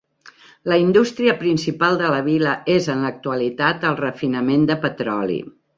La 0.71 0.77
indústria 0.83 1.35
principal 1.43 1.99
de 2.01 2.09
la 2.15 2.23
vila 2.31 2.55
és, 2.79 2.91
en 2.97 3.07
l'actualitat, 3.09 3.89
el 3.93 4.03
refinament 4.05 4.71
de 4.73 4.85
petroli. 4.89 5.43